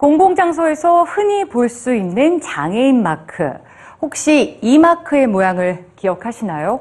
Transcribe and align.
공공장소에서 0.00 1.04
흔히 1.04 1.44
볼 1.44 1.68
수 1.68 1.94
있는 1.94 2.40
장애인 2.40 3.02
마크. 3.02 3.52
혹시 4.00 4.58
이 4.62 4.78
마크의 4.78 5.26
모양을 5.26 5.84
기억하시나요? 5.96 6.80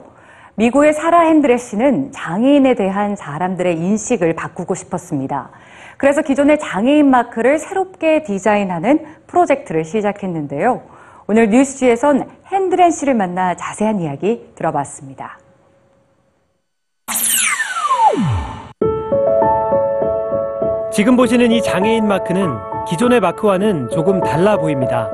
미국의 0.56 0.94
사라 0.94 1.24
핸드레 1.24 1.58
씨는 1.58 2.14
장애인에 2.14 2.76
대한 2.76 3.18
사람들의 3.18 3.76
인식을 3.76 4.36
바꾸고 4.36 4.74
싶었습니다. 4.74 5.50
그래서 5.98 6.22
기존의 6.22 6.60
장애인 6.60 7.10
마크를 7.10 7.60
새롭게 7.60 8.24
디자인하는 8.24 9.06
프로젝트를 9.28 9.84
시작했는데요. 9.84 10.82
오늘 11.28 11.50
뉴스지에선 11.50 12.30
핸드렌 12.48 12.90
씨를 12.90 13.16
만나 13.16 13.54
자세한 13.54 14.00
이야기 14.00 14.50
들어봤습니다. 14.56 15.38
지금 20.94 21.18
보시는 21.18 21.52
이 21.52 21.62
장애인 21.62 22.08
마크는 22.08 22.69
기존의 22.90 23.20
마크와는 23.20 23.90
조금 23.90 24.20
달라 24.20 24.58
보입니다. 24.58 25.12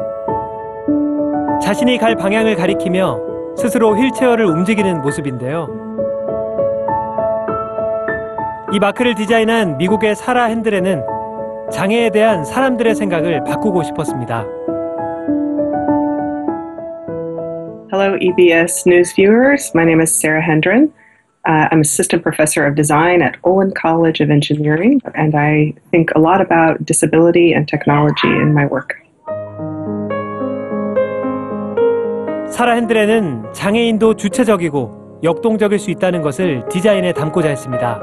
자신이 1.62 1.98
갈 1.98 2.16
방향을 2.16 2.56
가리키며 2.56 3.20
스스로 3.58 3.96
휠체어를 3.96 4.46
움직이는 4.46 5.02
모습인데요. 5.02 5.68
이 8.72 8.80
마크를 8.80 9.16
디자인한 9.16 9.78
미국의 9.78 10.16
사라 10.16 10.46
핸드레는 10.46 11.04
장애에 11.72 12.12
대한 12.12 12.46
사람들의 12.46 12.96
생각을 12.96 13.44
바꾸고 13.44 13.84
싶었습니다. 13.84 14.46
Hello, 17.92 18.18
EBS 18.20 18.88
News 18.88 19.14
viewers. 19.14 19.72
My 19.76 19.84
name 19.84 20.02
is 20.02 20.14
Sarah 20.14 20.42
Hendren. 20.42 20.92
Uh, 21.46 21.68
I'm 21.72 21.82
assistant 21.82 22.24
professor 22.24 22.66
of 22.66 22.76
design 22.76 23.22
at 23.22 23.38
Olin 23.44 23.72
College 23.72 24.20
of 24.20 24.32
Engineering, 24.32 25.00
and 25.14 25.36
I 25.36 25.74
think 25.92 26.10
a 26.16 26.20
lot 26.20 26.42
about 26.42 26.84
disability 26.86 27.54
and 27.54 27.68
technology 27.68 28.30
in 28.30 28.52
my 28.54 28.66
work. 28.66 28.96
사라 32.50 32.74
핸드레는 32.74 33.54
장애인도 33.54 34.16
주체적이고 34.16 35.20
역동적일 35.24 35.78
수 35.78 35.92
있다는 35.92 36.22
것을 36.22 36.64
디자인에 36.70 37.14
담고자 37.14 37.50
했습니다. 37.50 38.00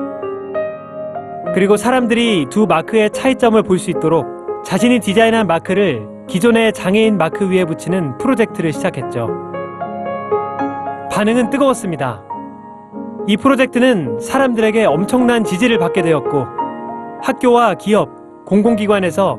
그리고 1.55 1.77
사람들이 1.77 2.47
두 2.51 2.67
마크의 2.67 3.11
차이점을 3.11 3.61
볼 3.63 3.79
수 3.79 3.91
있도록 3.91 4.65
자신이 4.65 5.01
디자인한 5.01 5.47
마크를 5.47 6.07
기존의 6.29 6.73
장애인 6.75 7.17
마크 7.19 7.51
위에 7.51 7.65
붙이는 7.65 8.19
프로젝트를 8.19 8.73
시작했죠. 8.73 9.29
반응은 11.11 11.51
뜨거웠습니다. 11.51 12.23
이 13.29 13.37
프로젝트는 13.37 14.19
사람들에게 14.19 14.85
엄청난 14.85 15.45
지지를 15.45 15.79
받게 15.79 16.03
되었고 16.03 16.45
학교와 17.23 17.75
기업, 17.75 18.45
공공기관에서 18.47 19.39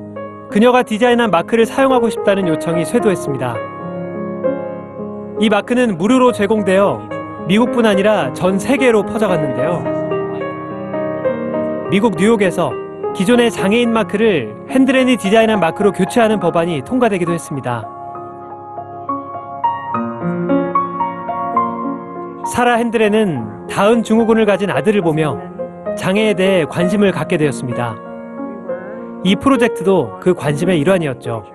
그녀가 0.50 0.84
디자인한 0.84 1.32
마크를 1.32 1.66
사용하고 1.66 2.10
싶다는 2.10 2.48
요청이 2.48 2.86
쇄도했습니다. 2.86 3.56
이 5.42 5.50
마크는 5.50 5.98
무료로 5.98 6.32
제공되어 6.32 7.10
미국뿐 7.48 7.86
아니라 7.86 8.32
전 8.32 8.58
세계로 8.58 9.04
퍼져갔는데요. 9.04 9.84
미국 11.90 12.16
뉴욕에서 12.16 12.72
기존의 13.14 13.52
장애인 13.52 13.92
마크를 13.92 14.56
핸드렌이 14.70 15.18
디자인한 15.18 15.60
마크로 15.60 15.92
교체하는 15.92 16.40
법안이 16.40 16.84
통과되기도 16.86 17.34
했습니다. 17.34 18.03
사라 22.46 22.76
핸드렌은 22.76 23.68
다은 23.68 24.04
증후군을 24.04 24.46
가진 24.46 24.70
아들을 24.70 25.02
보며 25.02 25.40
장애에 25.98 26.34
대해 26.34 26.66
관심을 26.66 27.12
갖게 27.12 27.38
되었습니다. 27.38 27.96
이 29.24 29.36
프로젝트도 29.38 30.20
그 30.20 30.34
관심의 30.34 30.80
일환이었죠. 30.82 31.46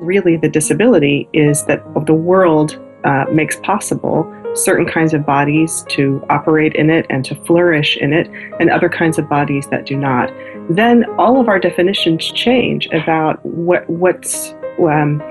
Really, 0.00 0.36
the 0.36 0.50
disability 0.50 1.28
is 1.32 1.64
that 1.66 1.82
the 2.06 2.14
world 2.14 2.78
uh, 3.04 3.26
makes 3.32 3.60
possible 3.62 4.24
certain 4.54 4.86
kinds 4.86 5.14
of 5.14 5.24
bodies 5.24 5.84
to 5.90 6.20
operate 6.28 6.74
in 6.74 6.90
it 6.90 7.06
and 7.10 7.24
to 7.24 7.36
flourish 7.46 7.96
in 8.00 8.12
it, 8.12 8.28
and 8.58 8.70
other 8.70 8.88
kinds 8.88 9.18
of 9.18 9.28
bodies 9.28 9.68
that 9.70 9.86
do 9.86 9.96
not. 9.96 10.32
Then 10.70 11.04
all 11.18 11.40
of 11.40 11.48
our 11.48 11.58
definitions 11.58 12.30
change 12.32 12.88
about 12.92 13.38
what 13.44 13.88
what's 13.88 14.54
um, 14.80 15.22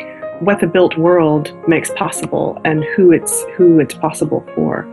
what 0.41 0.59
the 0.59 0.67
built 0.67 0.97
world 0.97 1.53
makes 1.67 1.91
possible 1.91 2.59
and 2.63 2.83
who 2.95 3.11
it's 3.11 3.45
who 3.57 3.79
it's 3.79 3.95
possible 3.95 4.43
for 4.55 4.85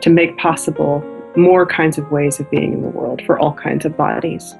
to 0.00 0.10
make 0.10 0.36
possible 0.36 1.02
more 1.36 1.66
kinds 1.66 1.98
of 1.98 2.10
ways 2.12 2.38
of 2.40 2.48
being 2.50 2.72
in 2.72 2.82
the 2.82 2.88
world 2.88 3.20
for 3.26 3.38
all 3.38 3.54
kinds 3.54 3.86
of 3.86 3.96
bodies. 3.96 4.56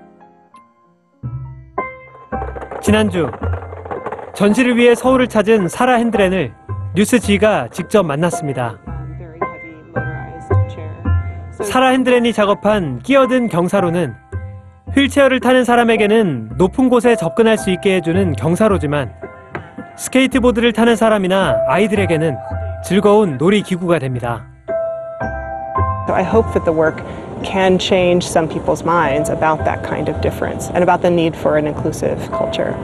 지난주 2.82 3.30
전시를 4.34 4.76
위해 4.76 4.94
서울을 4.94 5.28
찾은 5.28 5.68
사라 5.68 5.94
핸드렌을 5.94 6.52
뉴스 6.94 7.18
G가 7.18 7.68
직접 7.68 8.02
만났습니다. 8.02 8.78
사라 11.62 11.88
핸드렌이 11.88 12.32
작업한 12.32 12.98
끼어든 12.98 13.48
경사로는 13.48 14.14
휠체어를 14.94 15.40
타는 15.40 15.64
사람에게는 15.64 16.52
높은 16.56 16.88
곳에 16.88 17.16
접근할 17.16 17.56
수 17.56 17.70
있게 17.70 17.96
해주는 17.96 18.32
경사로지만 18.32 19.14
스케이트보드를 19.97 20.73
타는 20.73 20.95
사람이나 20.95 21.57
아이들에게는 21.67 22.38
즐거운 22.83 23.38
놀이기구가 23.38 24.00
됩니다. 24.00 24.45
So 26.07 26.16
I 26.16 26.23
hope 26.23 26.51
that 26.53 26.66
the 26.66 26.73
work 26.73 27.03
can 27.44 27.77
change 27.77 28.25
some 28.25 28.47
people's 28.47 28.83
minds 28.83 29.29
about 29.29 29.63
that 29.66 29.83
kind 29.83 30.09
of 30.09 30.19
difference 30.22 30.69
and 30.73 30.83
about 30.83 31.01
the 31.01 31.09
need 31.09 31.35
for 31.35 31.57
an 31.57 31.67
inclusive 31.67 32.17
culture. 32.31 32.75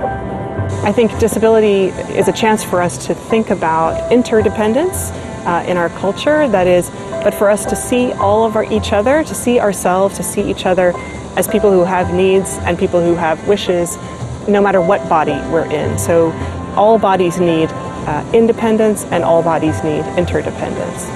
I 0.84 0.92
think 0.92 1.18
disability 1.20 1.90
is 2.18 2.28
a 2.28 2.34
chance 2.34 2.64
for 2.64 2.82
us 2.82 2.98
to 3.08 3.16
think 3.16 3.50
about 3.50 4.12
interdependence 4.12 5.12
uh, 5.46 5.64
in 5.68 5.78
our 5.78 5.90
culture. 5.90 6.48
That 6.48 6.68
is, 6.68 6.90
but 7.24 7.34
for 7.34 7.50
us 7.50 7.66
to 7.66 7.76
see 7.76 8.14
all 8.14 8.46
of 8.46 8.56
our, 8.56 8.72
each 8.72 8.94
other, 8.94 9.24
to 9.24 9.36
see 9.36 9.60
ourselves, 9.60 10.18
to 10.18 10.24
see 10.24 10.42
each 10.42 10.66
other 10.66 10.94
as 11.38 11.48
people 11.48 11.72
who 11.72 11.84
have 11.84 12.14
needs 12.14 12.58
and 12.64 12.78
people 12.78 13.02
who 13.02 13.16
have 13.16 13.48
wishes, 13.48 13.98
no 14.48 14.62
matter 14.62 14.82
what 14.82 15.08
body 15.10 15.38
we're 15.52 15.70
in. 15.72 15.98
So 15.98 16.32
all 16.77 16.99
bodies 16.99 17.39
need 17.39 17.69
uh, 17.71 18.31
independence 18.33 19.05
and 19.05 19.25
all 19.25 19.43
bodies 19.43 19.83
need 19.85 20.05
interdependence. 20.17 21.09